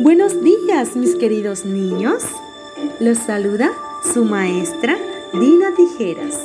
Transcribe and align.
Buenos 0.00 0.42
días, 0.42 0.96
mis 0.96 1.14
queridos 1.14 1.66
niños. 1.66 2.22
Los 3.00 3.18
saluda 3.18 3.70
su 4.14 4.24
maestra 4.24 4.96
Dina 5.34 5.74
Tijeras. 5.76 6.40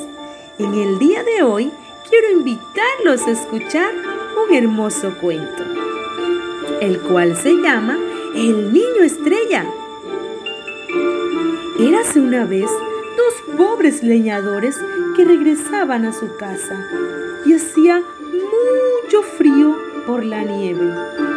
En 0.58 0.74
el 0.74 0.98
día 0.98 1.24
de 1.24 1.42
hoy 1.42 1.72
quiero 2.10 2.30
invitarlos 2.30 3.26
a 3.26 3.30
escuchar 3.30 3.94
un 4.46 4.54
hermoso 4.54 5.14
cuento, 5.22 5.64
el 6.82 7.00
cual 7.00 7.34
se 7.34 7.54
llama 7.54 7.98
El 8.34 8.74
Niño 8.74 9.02
Estrella. 9.02 9.64
Érase 11.80 12.20
una 12.20 12.44
vez 12.44 12.70
dos 13.16 13.56
pobres 13.56 14.02
leñadores 14.02 14.76
que 15.16 15.24
regresaban 15.24 16.04
a 16.04 16.12
su 16.12 16.36
casa 16.36 16.86
y 17.46 17.54
hacía 17.54 18.02
mucho 18.02 19.22
frío 19.22 19.78
por 20.06 20.24
la 20.26 20.42
nieve. 20.42 21.31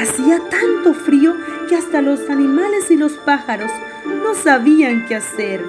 Hacía 0.00 0.40
tanto 0.50 0.94
frío 0.94 1.34
que 1.68 1.76
hasta 1.76 2.02
los 2.02 2.28
animales 2.28 2.90
y 2.90 2.96
los 2.96 3.12
pájaros 3.12 3.70
no 4.06 4.34
sabían 4.34 5.06
qué 5.06 5.16
hacer. 5.16 5.64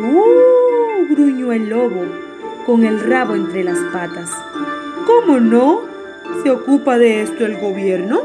¡Uh! 0.00 1.06
gruñó 1.08 1.52
el 1.52 1.70
lobo 1.70 2.04
con 2.66 2.84
el 2.84 3.00
rabo 3.00 3.34
entre 3.34 3.64
las 3.64 3.78
patas. 3.92 4.30
¿Cómo 5.06 5.40
no? 5.40 5.82
¿Se 6.42 6.50
ocupa 6.50 6.98
de 6.98 7.22
esto 7.22 7.46
el 7.46 7.58
gobierno? 7.58 8.22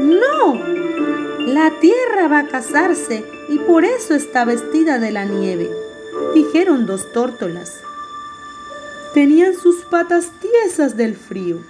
No, 0.00 0.54
la 1.46 1.70
tierra 1.80 2.28
va 2.28 2.40
a 2.40 2.48
casarse 2.48 3.24
y 3.48 3.58
por 3.60 3.84
eso 3.84 4.14
está 4.14 4.44
vestida 4.44 4.98
de 4.98 5.12
la 5.12 5.24
nieve, 5.24 5.70
dijeron 6.34 6.86
dos 6.86 7.12
tórtolas. 7.12 7.80
Tenían 9.14 9.54
sus 9.54 9.76
patas 9.84 10.32
tiesas 10.40 10.96
del 10.96 11.14
frío. 11.14 11.60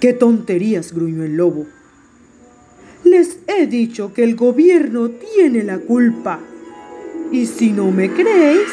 ¡Qué 0.00 0.14
tonterías! 0.14 0.94
gruñó 0.94 1.24
el 1.24 1.36
lobo. 1.36 1.66
Les 3.04 3.38
he 3.46 3.66
dicho 3.66 4.14
que 4.14 4.24
el 4.24 4.34
gobierno 4.34 5.10
tiene 5.10 5.62
la 5.62 5.78
culpa. 5.78 6.40
Y 7.30 7.44
si 7.44 7.70
no 7.72 7.90
me 7.90 8.10
creéis, 8.10 8.68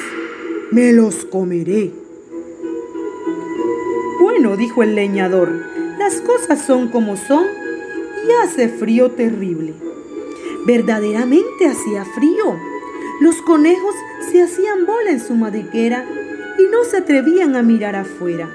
me 0.71 0.93
los 0.93 1.25
comeré. 1.25 1.91
Bueno, 4.21 4.55
dijo 4.55 4.83
el 4.83 4.95
leñador, 4.95 5.49
las 5.99 6.21
cosas 6.21 6.65
son 6.65 6.87
como 6.87 7.17
son 7.17 7.45
y 8.25 8.31
hace 8.45 8.69
frío 8.69 9.11
terrible. 9.11 9.73
Verdaderamente 10.65 11.67
hacía 11.67 12.05
frío. 12.15 12.57
Los 13.19 13.41
conejos 13.41 13.95
se 14.31 14.43
hacían 14.43 14.85
bola 14.85 15.11
en 15.11 15.19
su 15.19 15.35
madriguera 15.35 16.05
y 16.57 16.71
no 16.71 16.85
se 16.85 16.97
atrevían 16.97 17.57
a 17.57 17.63
mirar 17.63 17.95
afuera. 17.97 18.49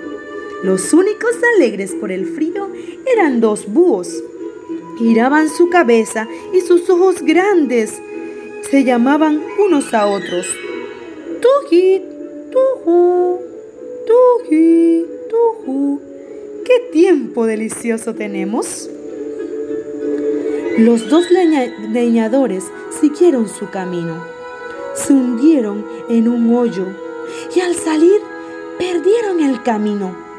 Los 0.62 0.92
únicos 0.92 1.32
alegres 1.56 1.92
por 1.92 2.12
el 2.12 2.26
frío 2.26 2.68
eran 3.12 3.40
dos 3.40 3.66
búhos. 3.66 4.22
Giraban 4.96 5.48
su 5.48 5.68
cabeza 5.68 6.28
y 6.52 6.60
sus 6.60 6.88
ojos 6.88 7.22
grandes 7.22 8.00
se 8.70 8.84
llamaban 8.84 9.42
unos 9.58 9.92
a 9.92 10.06
otros. 10.06 10.46
Tuji, 11.40 12.02
tuju, 12.52 13.40
tuji, 14.06 15.06
tuju. 15.28 16.00
¿Qué 16.64 16.90
tiempo 16.92 17.44
delicioso 17.44 18.14
tenemos? 18.14 18.88
Los 20.78 21.08
dos 21.10 21.26
leñadores 21.30 22.64
siguieron 23.00 23.48
su 23.48 23.68
camino. 23.68 24.24
Se 24.94 25.12
hundieron 25.12 25.84
en 26.08 26.28
un 26.28 26.54
hoyo 26.54 26.86
y 27.54 27.60
al 27.60 27.74
salir 27.74 28.20
perdieron 28.78 29.40
el 29.40 29.62
camino. 29.62 30.31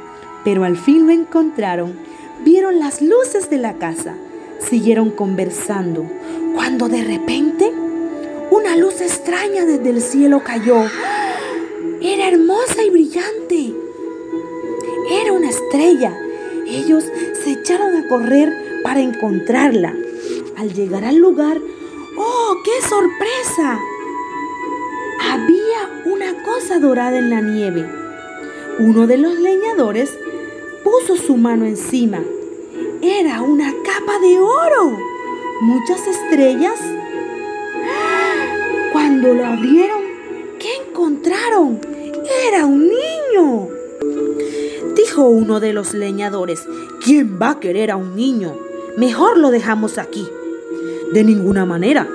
Pero 0.44 0.64
al 0.64 0.78
fin 0.78 1.08
lo 1.08 1.14
encontraron. 1.14 1.94
Vieron 2.44 2.80
las 2.80 3.02
luces 3.02 3.50
de 3.50 3.58
la 3.58 3.74
casa. 3.74 4.16
Siguieron 4.60 5.12
conversando 5.12 6.06
cuando 6.54 6.88
de 6.88 7.04
repente 7.04 7.72
una 8.52 8.76
luz 8.76 9.02
extraña 9.02 9.66
desde 9.66 9.90
el 9.90 10.02
cielo 10.02 10.44
cayó. 10.44 10.84
Era 12.02 12.28
hermosa 12.28 12.84
y 12.84 12.90
brillante. 12.90 13.74
Era 15.10 15.34
una 15.34 15.50
estrella. 15.50 16.18
Ellos 16.68 17.06
se 17.44 17.52
echaron 17.52 17.96
a 17.96 18.08
correr 18.08 18.82
para 18.84 19.00
encontrarla. 19.00 19.96
Al 20.58 20.74
llegar 20.74 21.04
al 21.04 21.18
lugar, 21.18 21.60
¡oh, 22.18 22.58
qué 22.64 22.88
sorpresa! 22.88 23.80
Había 25.22 26.04
una 26.06 26.44
cosa 26.44 26.80
dorada 26.80 27.18
en 27.18 27.30
la 27.30 27.42
nieve. 27.42 27.90
Uno 28.80 29.08
de 29.08 29.18
los 29.18 29.38
leñadores 29.40 30.18
puso 30.84 31.16
su 31.16 31.38
mano 31.38 31.66
encima. 31.66 32.22
Era 33.02 33.42
una 33.42 33.74
capa 33.84 34.20
de 34.20 34.38
oro. 34.38 34.98
Muchas 35.62 36.06
estrellas. 36.08 36.80
Cuando 38.92 39.34
lo 39.34 39.46
abrieron, 39.46 40.02
¿qué 40.60 40.76
encontraron? 40.88 41.80
Era 42.48 42.66
un 42.66 42.88
niño. 42.88 43.68
Dijo 44.96 45.24
uno 45.24 45.60
de 45.60 45.74
los 45.74 45.94
leñadores, 45.94 46.62
¿quién 47.04 47.40
va 47.42 47.52
a 47.52 47.60
querer 47.60 47.92
a 47.92 47.96
un 47.96 48.16
niño? 48.16 48.56
Mejor 48.98 49.38
lo 49.38 49.50
dejamos 49.50 49.98
aquí. 49.98 50.28
De 51.14 51.24
ninguna 51.24 51.66
manera, 51.66 52.08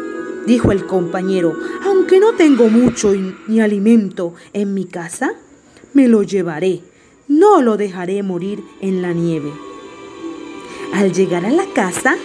dijo 0.47 0.73
el 0.73 0.87
compañero, 0.87 1.55
aunque 1.85 2.21
no 2.21 2.35
tengo 2.35 2.69
mucho 2.69 3.13
ni 3.47 3.61
alimento 3.61 4.35
en 4.53 4.75
mi 4.75 4.85
casa, 4.85 5.35
me 5.93 6.09
lo 6.09 6.23
llevaré. 6.23 6.83
No 7.29 7.61
lo 7.61 7.77
dejaré 7.77 8.23
morir 8.23 8.65
en 8.81 9.03
la 9.03 9.13
nieve. 9.13 9.53
Al 10.95 11.13
llegar 11.13 11.45
a 11.45 11.51
la 11.51 11.67
casa, 11.75 12.17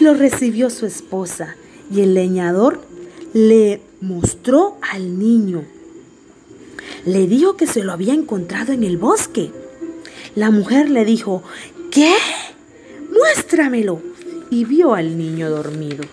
lo 0.00 0.14
recibió 0.14 0.70
su 0.70 0.86
esposa 0.86 1.56
y 1.92 2.02
el 2.02 2.14
leñador 2.14 2.80
le 3.32 3.80
mostró 4.00 4.76
al 4.80 5.18
niño. 5.18 5.64
Le 7.04 7.26
dijo 7.26 7.56
que 7.56 7.66
se 7.66 7.82
lo 7.82 7.92
había 7.92 8.14
encontrado 8.14 8.72
en 8.72 8.84
el 8.84 8.96
bosque. 8.96 9.50
La 10.36 10.50
mujer 10.50 10.88
le 10.88 11.04
dijo, 11.04 11.42
¿qué? 11.90 12.14
Muéstramelo. 13.12 14.00
Y 14.50 14.64
vio 14.64 14.94
al 14.94 15.18
niño 15.18 15.50
dormido. 15.50 16.04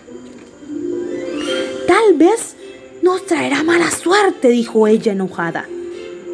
Tal 1.86 2.14
vez 2.16 2.56
nos 3.02 3.24
traerá 3.26 3.62
mala 3.62 3.90
suerte, 3.90 4.48
dijo 4.48 4.88
ella 4.88 5.12
enojada. 5.12 5.68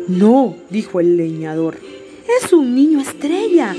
No, 0.06 0.56
dijo 0.70 1.00
el 1.00 1.18
leñador, 1.18 1.76
es 2.42 2.52
un 2.52 2.74
niño 2.74 3.00
estrella. 3.00 3.74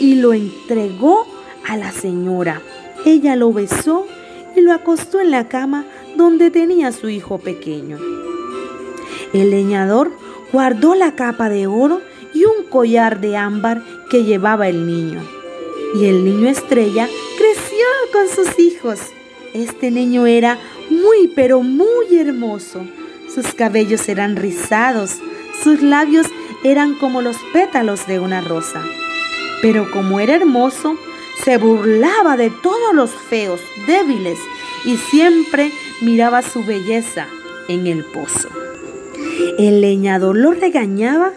Y 0.00 0.14
lo 0.16 0.32
entregó 0.32 1.26
a 1.66 1.76
la 1.76 1.90
señora. 1.92 2.62
Ella 3.04 3.36
lo 3.36 3.52
besó 3.52 4.06
y 4.56 4.60
lo 4.60 4.72
acostó 4.72 5.20
en 5.20 5.30
la 5.30 5.48
cama 5.48 5.84
donde 6.16 6.50
tenía 6.50 6.92
su 6.92 7.08
hijo 7.08 7.38
pequeño. 7.38 7.98
El 9.32 9.50
leñador 9.50 10.12
guardó 10.52 10.94
la 10.94 11.14
capa 11.14 11.48
de 11.48 11.66
oro 11.66 12.00
y 12.34 12.44
un 12.44 12.64
collar 12.68 13.20
de 13.20 13.36
ámbar 13.36 13.82
que 14.10 14.24
llevaba 14.24 14.68
el 14.68 14.86
niño. 14.86 15.22
Y 15.94 16.06
el 16.06 16.24
niño 16.24 16.48
estrella 16.48 17.08
creció 17.36 17.84
con 18.12 18.28
sus 18.28 18.58
hijos. 18.58 19.00
Este 19.54 19.90
niño 19.90 20.26
era 20.26 20.58
muy 20.90 21.28
pero 21.28 21.62
muy 21.62 22.18
hermoso. 22.18 22.84
Sus 23.32 23.54
cabellos 23.54 24.08
eran 24.08 24.36
rizados, 24.36 25.16
sus 25.62 25.82
labios 25.82 26.26
eran 26.64 26.94
como 26.94 27.22
los 27.22 27.36
pétalos 27.52 28.06
de 28.06 28.18
una 28.18 28.40
rosa. 28.40 28.82
Pero 29.62 29.90
como 29.90 30.20
era 30.20 30.34
hermoso, 30.34 30.96
se 31.44 31.56
burlaba 31.56 32.36
de 32.36 32.50
todos 32.50 32.94
los 32.94 33.10
feos, 33.10 33.60
débiles, 33.86 34.38
y 34.84 34.96
siempre 34.96 35.72
miraba 36.00 36.42
su 36.42 36.64
belleza 36.64 37.26
en 37.68 37.86
el 37.86 38.04
pozo. 38.04 38.48
El 39.58 39.80
leñador 39.80 40.36
lo 40.36 40.52
regañaba 40.52 41.32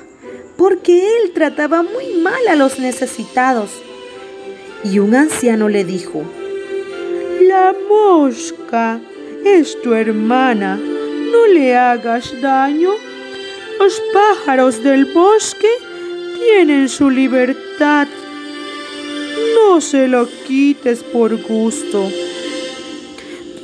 porque 0.57 1.17
él 1.17 1.31
trataba 1.33 1.81
muy 1.81 2.21
mal 2.21 2.47
a 2.47 2.55
los 2.55 2.79
necesitados. 2.79 3.81
Y 4.83 4.99
un 4.99 5.15
anciano 5.15 5.69
le 5.69 5.83
dijo, 5.83 6.23
La 7.41 7.73
mosca 7.89 8.99
es 9.43 9.79
tu 9.81 9.93
hermana, 9.93 10.77
no 10.77 11.47
le 11.47 11.75
hagas 11.75 12.39
daño. 12.41 12.91
Los 13.83 13.99
pájaros 14.13 14.83
del 14.83 15.05
bosque 15.05 15.67
tienen 16.37 16.87
su 16.87 17.09
libertad. 17.09 18.07
No 19.55 19.81
se 19.81 20.07
lo 20.07 20.27
quites 20.47 21.01
por 21.01 21.35
gusto. 21.41 22.07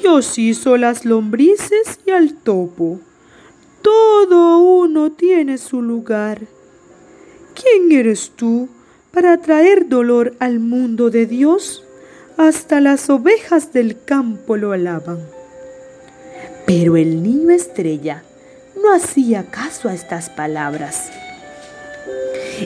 Dios 0.01 0.39
hizo 0.39 0.75
las 0.75 1.05
lombrices 1.05 1.99
y 2.03 2.09
al 2.09 2.33
topo. 2.33 2.99
Todo 3.83 4.57
uno 4.57 5.11
tiene 5.11 5.59
su 5.59 5.83
lugar. 5.83 6.41
¿Quién 7.53 7.91
eres 7.91 8.31
tú 8.35 8.69
para 9.11 9.37
traer 9.37 9.87
dolor 9.87 10.33
al 10.39 10.59
mundo 10.59 11.11
de 11.11 11.27
Dios? 11.27 11.83
Hasta 12.37 12.81
las 12.81 13.07
ovejas 13.11 13.71
del 13.71 14.03
campo 14.03 14.57
lo 14.57 14.71
alaban. 14.71 15.19
Pero 16.65 16.97
el 16.97 17.21
niño 17.21 17.51
estrella 17.51 18.23
no 18.81 18.93
hacía 18.93 19.45
caso 19.49 19.89
a 19.89 19.93
estas 19.93 20.29
palabras. 20.29 21.09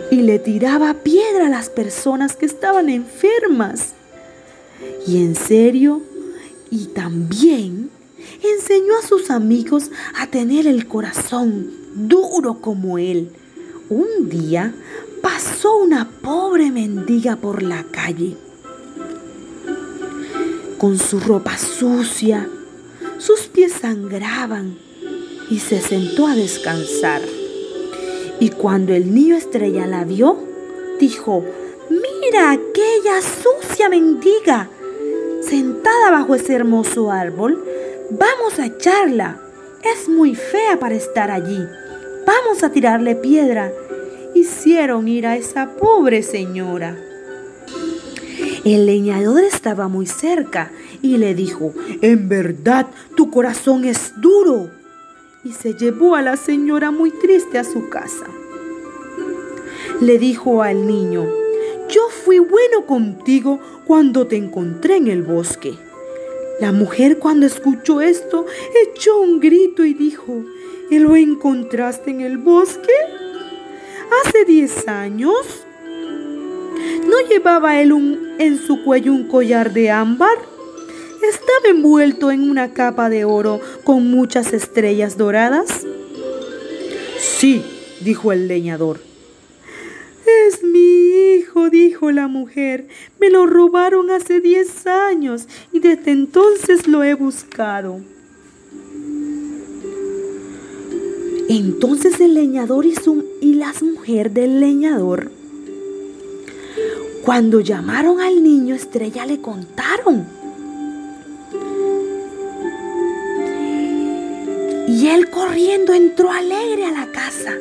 y 0.09 0.21
le 0.21 0.39
tiraba 0.39 0.93
piedra 0.93 1.47
a 1.47 1.49
las 1.49 1.69
personas 1.69 2.37
que 2.37 2.45
estaban 2.45 2.89
enfermas. 2.89 3.93
Y 5.05 5.17
en 5.17 5.35
serio, 5.35 6.01
y 6.69 6.85
también 6.85 7.89
enseñó 8.41 8.97
a 8.97 9.05
sus 9.05 9.29
amigos 9.29 9.91
a 10.17 10.27
tener 10.27 10.65
el 10.65 10.87
corazón 10.87 11.71
duro 11.93 12.61
como 12.61 12.97
él. 12.97 13.31
Un 13.89 14.29
día 14.29 14.73
pasó 15.21 15.75
una 15.75 16.09
pobre 16.09 16.71
mendiga 16.71 17.35
por 17.35 17.61
la 17.61 17.83
calle 17.83 18.37
con 20.81 20.97
su 20.97 21.19
ropa 21.19 21.59
sucia, 21.59 22.49
sus 23.19 23.41
pies 23.41 23.71
sangraban 23.71 24.79
y 25.51 25.59
se 25.59 25.81
sentó 25.81 26.27
a 26.27 26.35
descansar. 26.35 27.21
Y 28.39 28.49
cuando 28.49 28.93
el 28.93 29.13
niño 29.13 29.35
estrella 29.35 29.85
la 29.85 30.05
vio, 30.05 30.39
dijo, 30.97 31.43
mira 31.89 32.51
aquella 32.51 33.21
sucia 33.21 33.89
mendiga 33.89 34.69
sentada 35.41 36.09
bajo 36.09 36.35
ese 36.35 36.55
hermoso 36.55 37.11
árbol. 37.11 37.61
Vamos 38.11 38.59
a 38.59 38.67
echarla. 38.67 39.41
Es 39.83 40.07
muy 40.07 40.35
fea 40.35 40.79
para 40.79 40.95
estar 40.95 41.29
allí. 41.29 41.59
Vamos 42.25 42.63
a 42.63 42.71
tirarle 42.71 43.15
piedra. 43.15 43.73
Hicieron 44.33 45.09
ir 45.09 45.27
a 45.27 45.35
esa 45.35 45.75
pobre 45.75 46.23
señora. 46.23 46.97
El 48.63 48.85
leñador 48.85 49.43
estaba 49.43 49.89
muy 49.89 50.05
cerca 50.05 50.71
y 51.01 51.17
le 51.17 51.35
dijo, 51.35 51.73
en 52.01 52.29
verdad 52.29 52.87
tu 53.17 53.29
corazón 53.29 53.83
es 53.83 54.13
duro 54.21 54.80
y 55.43 55.53
se 55.53 55.73
llevó 55.73 56.15
a 56.15 56.21
la 56.21 56.37
señora 56.37 56.91
muy 56.91 57.11
triste 57.11 57.57
a 57.57 57.63
su 57.63 57.89
casa. 57.89 58.25
Le 59.99 60.17
dijo 60.19 60.61
al 60.61 60.85
niño, 60.85 61.27
yo 61.89 62.01
fui 62.09 62.39
bueno 62.39 62.85
contigo 62.85 63.59
cuando 63.85 64.27
te 64.27 64.35
encontré 64.35 64.97
en 64.97 65.07
el 65.07 65.23
bosque. 65.23 65.73
La 66.59 66.71
mujer 66.71 67.17
cuando 67.17 67.45
escuchó 67.45 68.01
esto 68.01 68.45
echó 68.85 69.19
un 69.19 69.39
grito 69.39 69.83
y 69.83 69.93
dijo, 69.93 70.43
¿y 70.89 70.99
lo 70.99 71.15
encontraste 71.15 72.11
en 72.11 72.21
el 72.21 72.37
bosque? 72.37 72.93
¿Hace 74.23 74.45
diez 74.45 74.87
años? 74.87 75.65
¿No 77.07 77.27
llevaba 77.27 77.81
él 77.81 78.35
en 78.37 78.57
su 78.59 78.83
cuello 78.83 79.11
un 79.11 79.27
collar 79.27 79.73
de 79.73 79.89
ámbar? 79.89 80.50
Estaba 81.27 81.69
envuelto 81.69 82.31
en 82.31 82.49
una 82.49 82.73
capa 82.73 83.09
de 83.09 83.25
oro 83.25 83.59
con 83.83 84.09
muchas 84.09 84.53
estrellas 84.53 85.17
doradas? 85.17 85.85
Sí, 87.19 87.63
dijo 88.01 88.31
el 88.31 88.47
leñador. 88.47 88.99
Es 90.47 90.63
mi 90.63 91.35
hijo, 91.35 91.69
dijo 91.69 92.11
la 92.11 92.27
mujer. 92.27 92.87
Me 93.19 93.29
lo 93.29 93.45
robaron 93.45 94.11
hace 94.11 94.39
diez 94.39 94.87
años 94.87 95.47
y 95.71 95.79
desde 95.79 96.11
entonces 96.11 96.87
lo 96.87 97.03
he 97.03 97.13
buscado. 97.13 98.01
Entonces 101.49 102.21
el 102.21 102.33
leñador 102.33 102.85
y, 102.85 102.95
su, 102.95 103.25
y 103.41 103.55
las 103.55 103.83
mujeres 103.83 104.33
del 104.33 104.61
leñador, 104.61 105.31
cuando 107.25 107.59
llamaron 107.59 108.21
al 108.21 108.41
niño 108.41 108.73
estrella, 108.73 109.25
le 109.25 109.41
contaron. 109.41 110.40
Y 114.93 115.07
él 115.07 115.29
corriendo 115.29 115.93
entró 115.93 116.29
alegre 116.31 116.83
a 116.83 116.91
la 116.91 117.05
casa. 117.13 117.53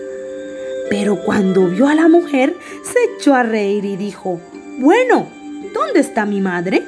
Pero 0.90 1.14
cuando 1.22 1.68
vio 1.68 1.86
a 1.86 1.94
la 1.94 2.08
mujer, 2.08 2.56
se 2.82 2.98
echó 3.14 3.36
a 3.36 3.44
reír 3.44 3.84
y 3.84 3.96
dijo, 3.96 4.40
bueno, 4.80 5.28
¿dónde 5.72 6.00
está 6.00 6.26
mi 6.26 6.40
madre? 6.40 6.82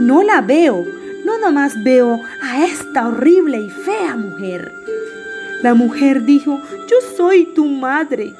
No 0.00 0.22
la 0.22 0.40
veo, 0.40 0.86
no 1.26 1.38
nomás 1.38 1.74
veo 1.84 2.22
a 2.42 2.64
esta 2.64 3.06
horrible 3.06 3.58
y 3.58 3.68
fea 3.68 4.16
mujer. 4.16 4.72
La 5.62 5.74
mujer 5.74 6.24
dijo, 6.24 6.58
yo 6.88 6.96
soy 7.14 7.44
tu 7.54 7.66
madre. 7.66 8.32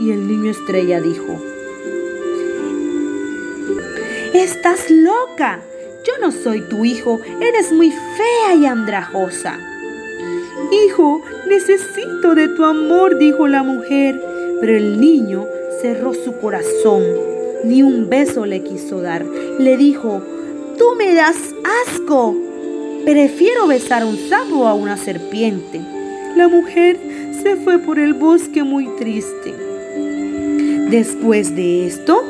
Y 0.00 0.10
el 0.10 0.26
niño 0.26 0.52
estrella 0.52 1.02
dijo, 1.02 1.38
estás 4.32 4.90
loca, 4.90 5.60
yo 6.02 6.14
no 6.22 6.32
soy 6.32 6.62
tu 6.62 6.86
hijo, 6.86 7.20
eres 7.42 7.72
muy 7.72 7.90
fea 7.90 8.54
y 8.54 8.64
andrajosa. 8.64 9.58
Hijo, 10.70 11.20
necesito 11.48 12.34
de 12.34 12.48
tu 12.48 12.64
amor, 12.64 13.18
dijo 13.18 13.46
la 13.48 13.62
mujer. 13.62 14.20
Pero 14.60 14.76
el 14.76 15.00
niño 15.00 15.46
cerró 15.80 16.14
su 16.14 16.38
corazón. 16.38 17.02
Ni 17.64 17.82
un 17.82 18.08
beso 18.08 18.46
le 18.46 18.62
quiso 18.62 19.00
dar. 19.00 19.24
Le 19.24 19.76
dijo, 19.76 20.22
tú 20.78 20.84
me 20.96 21.14
das 21.14 21.36
asco. 21.86 22.34
Prefiero 23.04 23.66
besar 23.66 24.04
un 24.04 24.16
sapo 24.16 24.68
a 24.68 24.74
una 24.74 24.96
serpiente. 24.96 25.80
La 26.36 26.48
mujer 26.48 26.98
se 27.42 27.56
fue 27.56 27.78
por 27.78 27.98
el 27.98 28.14
bosque 28.14 28.62
muy 28.62 28.86
triste. 28.96 29.52
Después 30.90 31.56
de 31.56 31.86
esto, 31.86 32.22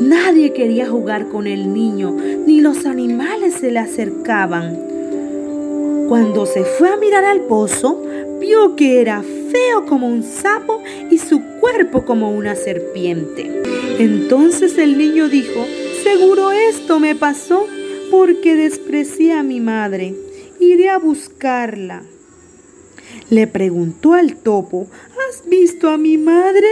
nadie 0.00 0.52
quería 0.52 0.88
jugar 0.88 1.28
con 1.28 1.46
el 1.46 1.72
niño, 1.72 2.16
ni 2.46 2.60
los 2.60 2.84
animales 2.84 3.54
se 3.54 3.70
le 3.70 3.78
acercaban. 3.78 4.78
Cuando 6.08 6.46
se 6.46 6.64
fue 6.64 6.88
a 6.88 6.96
mirar 6.96 7.26
al 7.26 7.42
pozo, 7.42 8.02
vio 8.40 8.76
que 8.76 9.02
era 9.02 9.22
feo 9.22 9.84
como 9.86 10.08
un 10.08 10.22
sapo 10.22 10.82
y 11.10 11.18
su 11.18 11.42
cuerpo 11.60 12.06
como 12.06 12.30
una 12.30 12.54
serpiente. 12.54 13.62
Entonces 13.98 14.78
el 14.78 14.96
niño 14.96 15.28
dijo, 15.28 15.66
seguro 16.02 16.50
esto 16.50 16.98
me 16.98 17.14
pasó 17.14 17.66
porque 18.10 18.56
desprecié 18.56 19.34
a 19.34 19.42
mi 19.42 19.60
madre. 19.60 20.14
Iré 20.58 20.88
a 20.88 20.98
buscarla. 20.98 22.04
Le 23.28 23.46
preguntó 23.46 24.14
al 24.14 24.36
topo, 24.36 24.86
¿has 25.28 25.46
visto 25.46 25.90
a 25.90 25.98
mi 25.98 26.16
madre? 26.16 26.68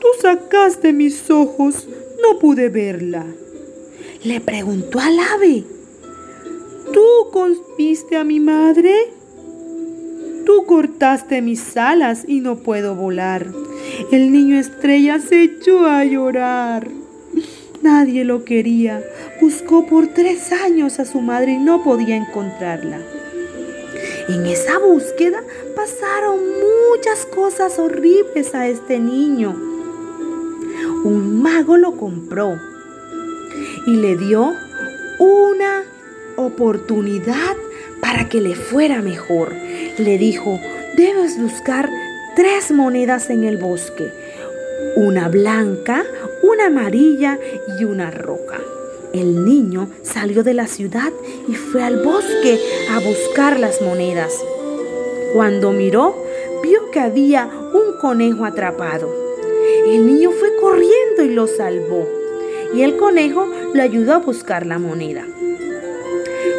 Tú 0.00 0.06
sacaste 0.22 0.94
mis 0.94 1.30
ojos, 1.30 1.86
no 2.22 2.38
pude 2.38 2.70
verla. 2.70 3.26
Le 4.24 4.40
preguntó 4.40 5.00
al 5.00 5.18
ave, 5.18 5.64
¿Tú 6.92 7.30
a 8.18 8.24
mi 8.24 8.40
madre? 8.40 8.92
Tú 10.44 10.64
cortaste 10.66 11.40
mis 11.40 11.76
alas 11.76 12.24
y 12.26 12.40
no 12.40 12.56
puedo 12.56 12.94
volar. 12.94 13.46
El 14.12 14.32
niño 14.32 14.58
estrella 14.58 15.18
se 15.18 15.42
echó 15.42 15.86
a 15.86 16.04
llorar. 16.04 16.88
Nadie 17.82 18.24
lo 18.24 18.44
quería. 18.44 19.02
Buscó 19.40 19.86
por 19.86 20.08
tres 20.08 20.52
años 20.52 21.00
a 21.00 21.04
su 21.06 21.20
madre 21.20 21.52
y 21.52 21.58
no 21.58 21.82
podía 21.82 22.16
encontrarla. 22.16 23.00
En 24.28 24.44
esa 24.46 24.78
búsqueda 24.78 25.42
pasaron 25.74 26.38
muchas 26.90 27.24
cosas 27.26 27.78
horribles 27.78 28.54
a 28.54 28.68
este 28.68 28.98
niño. 28.98 29.56
Un 31.02 31.42
mago 31.42 31.76
lo 31.76 31.96
compró 31.96 32.58
y 33.86 33.96
le 33.96 34.16
dio 34.16 34.52
una 35.18 35.82
oportunidad 36.36 37.56
para 38.06 38.28
que 38.28 38.40
le 38.40 38.54
fuera 38.54 39.02
mejor. 39.02 39.52
Le 39.98 40.16
dijo, 40.16 40.60
debes 40.96 41.40
buscar 41.40 41.90
tres 42.36 42.70
monedas 42.70 43.30
en 43.30 43.42
el 43.42 43.56
bosque, 43.56 44.12
una 44.94 45.28
blanca, 45.28 46.04
una 46.40 46.66
amarilla 46.66 47.36
y 47.80 47.84
una 47.84 48.12
roja. 48.12 48.60
El 49.12 49.44
niño 49.44 49.88
salió 50.02 50.44
de 50.44 50.54
la 50.54 50.68
ciudad 50.68 51.12
y 51.48 51.54
fue 51.54 51.82
al 51.82 52.00
bosque 52.00 52.60
a 52.92 53.00
buscar 53.00 53.58
las 53.58 53.82
monedas. 53.82 54.32
Cuando 55.32 55.72
miró, 55.72 56.14
vio 56.62 56.92
que 56.92 57.00
había 57.00 57.50
un 57.74 57.98
conejo 58.00 58.44
atrapado. 58.44 59.12
El 59.84 60.06
niño 60.06 60.30
fue 60.30 60.54
corriendo 60.60 61.24
y 61.24 61.30
lo 61.30 61.48
salvó. 61.48 62.06
Y 62.72 62.82
el 62.82 62.96
conejo 62.98 63.48
lo 63.74 63.82
ayudó 63.82 64.12
a 64.12 64.18
buscar 64.18 64.64
la 64.64 64.78
moneda. 64.78 65.26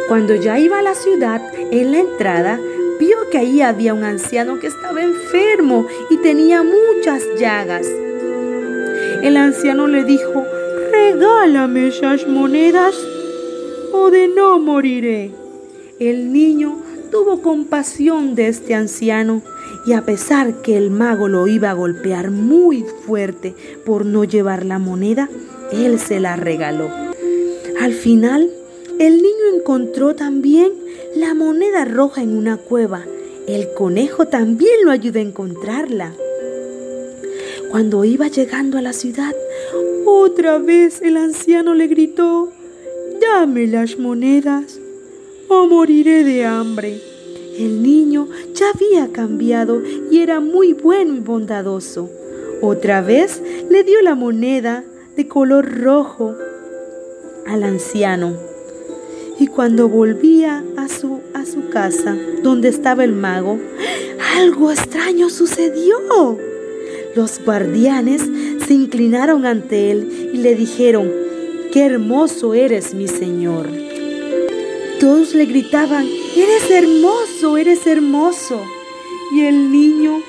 Cuando 0.08 0.34
ya 0.34 0.58
iba 0.58 0.78
a 0.78 0.82
la 0.82 0.94
ciudad, 0.94 1.37
en 1.70 1.92
la 1.92 2.00
entrada, 2.00 2.60
vio 2.98 3.16
que 3.30 3.38
ahí 3.38 3.60
había 3.60 3.94
un 3.94 4.04
anciano 4.04 4.58
que 4.58 4.66
estaba 4.66 5.02
enfermo 5.02 5.86
y 6.10 6.16
tenía 6.18 6.62
muchas 6.62 7.22
llagas. 7.38 7.86
El 9.22 9.36
anciano 9.36 9.86
le 9.86 10.04
dijo, 10.04 10.44
regálame 10.92 11.88
esas 11.88 12.26
monedas 12.26 12.94
o 13.92 14.10
de 14.10 14.28
no 14.28 14.58
moriré. 14.58 15.32
El 15.98 16.32
niño 16.32 16.78
tuvo 17.10 17.42
compasión 17.42 18.34
de 18.34 18.48
este 18.48 18.74
anciano 18.74 19.42
y 19.86 19.92
a 19.92 20.04
pesar 20.04 20.62
que 20.62 20.76
el 20.76 20.90
mago 20.90 21.28
lo 21.28 21.46
iba 21.46 21.70
a 21.70 21.74
golpear 21.74 22.30
muy 22.30 22.84
fuerte 23.06 23.54
por 23.84 24.04
no 24.04 24.24
llevar 24.24 24.64
la 24.64 24.78
moneda, 24.78 25.28
él 25.72 25.98
se 25.98 26.20
la 26.20 26.36
regaló. 26.36 26.90
Al 27.80 27.92
final, 27.92 28.50
el 28.98 29.16
niño 29.16 29.56
encontró 29.56 30.14
también 30.14 30.72
la 31.18 31.34
moneda 31.34 31.84
roja 31.84 32.22
en 32.22 32.36
una 32.36 32.58
cueva. 32.58 33.04
El 33.48 33.74
conejo 33.74 34.28
también 34.28 34.84
lo 34.84 34.92
ayudó 34.92 35.18
a 35.18 35.22
encontrarla. 35.22 36.14
Cuando 37.72 38.04
iba 38.04 38.28
llegando 38.28 38.78
a 38.78 38.82
la 38.82 38.92
ciudad, 38.92 39.34
otra 40.06 40.58
vez 40.58 41.02
el 41.02 41.16
anciano 41.16 41.74
le 41.74 41.88
gritó, 41.88 42.52
Dame 43.20 43.66
las 43.66 43.98
monedas 43.98 44.78
o 45.48 45.66
moriré 45.66 46.22
de 46.22 46.44
hambre. 46.44 47.02
El 47.58 47.82
niño 47.82 48.28
ya 48.54 48.66
había 48.70 49.10
cambiado 49.10 49.82
y 50.12 50.20
era 50.20 50.38
muy 50.38 50.72
bueno 50.72 51.16
y 51.16 51.20
bondadoso. 51.20 52.08
Otra 52.62 53.00
vez 53.02 53.42
le 53.68 53.82
dio 53.82 54.00
la 54.02 54.14
moneda 54.14 54.84
de 55.16 55.26
color 55.26 55.80
rojo 55.80 56.36
al 57.44 57.64
anciano. 57.64 58.57
Cuando 59.58 59.88
volvía 59.88 60.62
a 60.76 60.86
su, 60.86 61.20
a 61.34 61.44
su 61.44 61.68
casa, 61.68 62.16
donde 62.44 62.68
estaba 62.68 63.02
el 63.02 63.12
mago, 63.12 63.58
algo 64.36 64.70
extraño 64.70 65.30
sucedió. 65.30 66.38
Los 67.16 67.44
guardianes 67.44 68.22
se 68.64 68.74
inclinaron 68.74 69.46
ante 69.46 69.90
él 69.90 70.30
y 70.32 70.36
le 70.36 70.54
dijeron, 70.54 71.10
qué 71.72 71.86
hermoso 71.86 72.54
eres, 72.54 72.94
mi 72.94 73.08
señor. 73.08 73.68
Todos 75.00 75.34
le 75.34 75.46
gritaban, 75.46 76.06
eres 76.36 76.70
hermoso, 76.70 77.56
eres 77.56 77.84
hermoso. 77.84 78.62
Y 79.34 79.40
el 79.40 79.72
niño, 79.72 80.22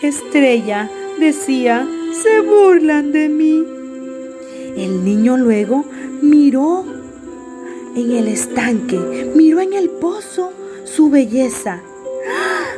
estrella, 0.00 0.90
decía, 1.20 1.86
se 2.22 2.40
burlan 2.40 3.12
de 3.12 3.28
mí. 3.28 3.62
El 4.78 5.04
niño 5.04 5.36
luego 5.36 5.84
miró 6.22 6.95
en 7.96 8.12
el 8.12 8.28
estanque, 8.28 9.32
miró 9.34 9.60
en 9.60 9.72
el 9.72 9.88
pozo 9.88 10.52
su 10.84 11.08
belleza. 11.08 11.82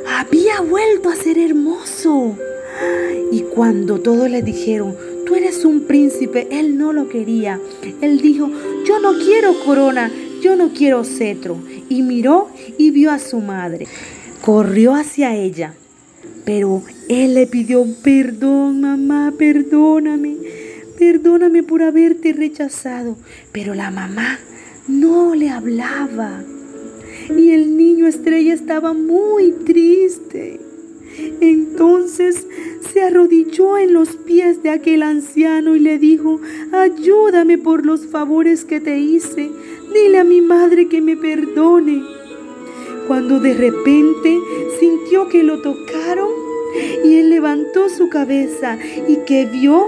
Había 0.06 0.60
vuelto 0.60 1.10
a 1.10 1.16
ser 1.16 1.38
hermoso. 1.38 2.38
Y 3.32 3.40
cuando 3.42 4.00
todos 4.00 4.30
le 4.30 4.42
dijeron, 4.42 4.96
tú 5.26 5.34
eres 5.34 5.64
un 5.64 5.82
príncipe, 5.82 6.46
él 6.52 6.78
no 6.78 6.92
lo 6.92 7.08
quería. 7.08 7.60
Él 8.00 8.20
dijo, 8.20 8.48
yo 8.86 9.00
no 9.00 9.18
quiero 9.18 9.58
corona, 9.64 10.10
yo 10.40 10.54
no 10.54 10.72
quiero 10.72 11.04
cetro. 11.04 11.58
Y 11.88 12.02
miró 12.02 12.48
y 12.78 12.92
vio 12.92 13.10
a 13.10 13.18
su 13.18 13.40
madre. 13.40 13.88
Corrió 14.40 14.94
hacia 14.94 15.34
ella, 15.34 15.74
pero 16.44 16.82
él 17.08 17.34
le 17.34 17.48
pidió 17.48 17.84
perdón, 18.04 18.82
mamá, 18.82 19.34
perdóname, 19.36 20.36
perdóname 20.96 21.64
por 21.64 21.82
haberte 21.82 22.32
rechazado. 22.32 23.16
Pero 23.50 23.74
la 23.74 23.90
mamá 23.90 24.38
no 24.88 25.34
le 25.34 25.50
hablaba. 25.50 26.42
Y 27.36 27.50
el 27.50 27.76
niño 27.76 28.06
estrella 28.06 28.54
estaba 28.54 28.94
muy 28.94 29.52
triste. 29.52 30.60
Entonces 31.40 32.46
se 32.92 33.02
arrodilló 33.02 33.76
en 33.76 33.92
los 33.92 34.16
pies 34.16 34.62
de 34.62 34.70
aquel 34.70 35.02
anciano 35.02 35.76
y 35.76 35.80
le 35.80 35.98
dijo, 35.98 36.40
ayúdame 36.72 37.58
por 37.58 37.84
los 37.84 38.06
favores 38.06 38.64
que 38.64 38.80
te 38.80 38.98
hice, 38.98 39.50
dile 39.92 40.18
a 40.18 40.24
mi 40.24 40.40
madre 40.40 40.88
que 40.88 41.02
me 41.02 41.16
perdone. 41.16 42.02
Cuando 43.06 43.40
de 43.40 43.54
repente 43.54 44.38
sintió 44.78 45.28
que 45.28 45.42
lo 45.42 45.60
tocaron 45.60 46.28
y 47.04 47.16
él 47.16 47.30
levantó 47.30 47.88
su 47.88 48.08
cabeza 48.08 48.78
y 49.08 49.16
que 49.26 49.46
vio, 49.46 49.86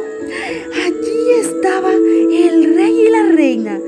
allí 0.84 1.40
estaba 1.40 1.92
el 1.92 2.74
rey 2.74 3.06
y 3.06 3.08
la 3.08 3.22
reina. 3.32 3.80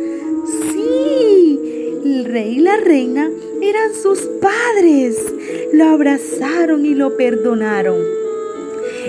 El 2.13 2.27
rey 2.27 2.59
y 2.59 2.61
la 2.61 2.77
reina 2.77 3.31
eran 3.63 3.95
sus 3.95 4.21
padres. 4.39 5.17
Lo 5.73 5.87
abrazaron 5.87 6.85
y 6.85 6.95
lo 6.95 7.17
perdonaron. 7.17 7.97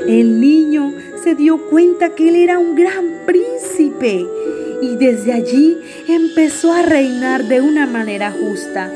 El 0.07 0.39
niño 0.39 0.93
se 1.21 1.35
dio 1.35 1.57
cuenta 1.69 2.15
que 2.15 2.29
él 2.29 2.37
era 2.37 2.59
un 2.59 2.75
gran 2.75 3.25
príncipe 3.25 4.25
y 4.81 4.95
desde 4.95 5.33
allí 5.33 5.77
empezó 6.07 6.71
a 6.71 6.81
reinar 6.81 7.43
de 7.49 7.59
una 7.59 7.87
manera 7.87 8.31
justa. 8.31 8.89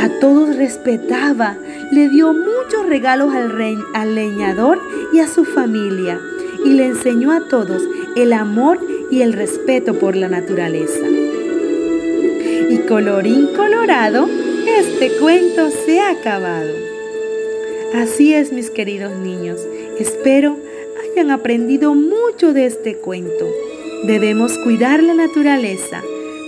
A 0.00 0.08
todos 0.20 0.54
respetaba, 0.54 1.58
le 1.90 2.08
dio 2.08 2.32
muchos 2.32 2.86
regalos 2.88 3.34
al, 3.34 3.50
rey, 3.50 3.76
al 3.94 4.14
leñador 4.14 4.80
y 5.12 5.18
a 5.18 5.26
su 5.26 5.44
familia 5.44 6.20
y 6.64 6.74
le 6.74 6.86
enseñó 6.86 7.32
a 7.32 7.48
todos 7.48 7.82
el 8.14 8.32
amor 8.32 8.78
y 9.10 9.22
el 9.22 9.32
respeto 9.32 9.94
por 9.94 10.14
la 10.14 10.28
naturaleza. 10.28 11.19
Colorín 12.90 13.54
colorado, 13.54 14.28
este 14.66 15.12
cuento 15.20 15.70
se 15.70 16.00
ha 16.00 16.10
acabado. 16.10 16.74
Así 17.94 18.34
es, 18.34 18.52
mis 18.52 18.68
queridos 18.68 19.12
niños. 19.12 19.60
Espero 20.00 20.56
hayan 21.00 21.30
aprendido 21.30 21.94
mucho 21.94 22.52
de 22.52 22.66
este 22.66 22.96
cuento. 22.96 23.46
Debemos 24.08 24.58
cuidar 24.64 25.04
la 25.04 25.14
naturaleza. 25.14 26.02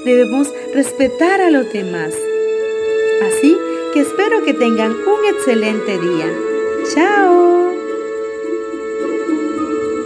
Debemos 0.05 0.53
respetar 0.75 1.41
a 1.41 1.49
los 1.53 1.73
demás. 1.73 2.13
Así 3.29 3.57
que 3.95 4.01
espero 4.01 4.43
que 4.45 4.53
tengan 4.53 4.91
un 4.91 5.25
excelente 5.33 5.97
día. 5.97 6.27
¡Chao! 6.93 7.62